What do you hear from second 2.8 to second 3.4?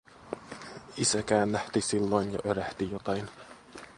jotain.